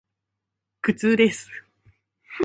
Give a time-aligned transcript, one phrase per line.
[0.81, 1.47] 苦痛です。